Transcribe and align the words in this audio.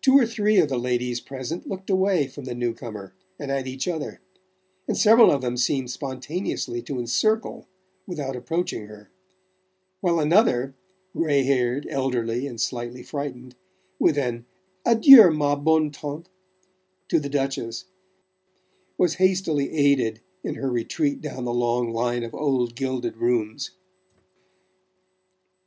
Two 0.00 0.16
or 0.18 0.24
three 0.24 0.56
of 0.60 0.70
the 0.70 0.78
ladies 0.78 1.20
present 1.20 1.68
looked 1.68 1.90
away 1.90 2.26
from 2.26 2.44
the 2.46 2.54
new 2.54 2.72
comer 2.72 3.12
and 3.38 3.50
at 3.50 3.66
each 3.66 3.86
other, 3.86 4.18
and 4.86 4.96
several 4.96 5.30
of 5.30 5.42
them 5.42 5.58
seemed 5.58 5.90
spontaneously 5.90 6.80
to 6.80 6.98
encircle 6.98 7.66
without 8.06 8.34
approaching 8.34 8.86
her, 8.86 9.10
while 10.00 10.20
another 10.20 10.72
grey 11.14 11.42
haired, 11.42 11.86
elderly 11.90 12.46
and 12.46 12.62
slightly 12.62 13.02
frightened 13.02 13.54
with 13.98 14.16
an 14.16 14.46
"Adieu, 14.86 15.30
ma 15.30 15.54
bonne 15.54 15.90
tante" 15.90 16.30
to 17.08 17.20
the 17.20 17.28
Duchess, 17.28 17.84
was 18.96 19.16
hastily 19.16 19.70
aided 19.74 20.22
in 20.42 20.54
her 20.54 20.70
retreat 20.70 21.20
down 21.20 21.44
the 21.44 21.52
long 21.52 21.92
line 21.92 22.22
of 22.24 22.34
old 22.34 22.74
gilded 22.74 23.18
rooms. 23.18 23.72